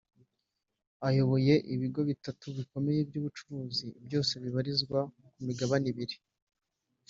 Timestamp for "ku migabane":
5.33-5.85